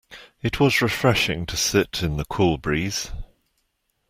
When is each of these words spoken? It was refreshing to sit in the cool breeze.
It 0.41 0.59
was 0.59 0.81
refreshing 0.81 1.45
to 1.45 1.55
sit 1.55 2.01
in 2.01 2.17
the 2.17 2.25
cool 2.25 2.57
breeze. 2.57 3.11